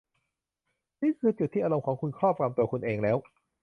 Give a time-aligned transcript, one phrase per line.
[1.01, 3.17] นั่นคือจุดที่อารมณ์ของคุณครอบงำตัวคุณเองแล้ว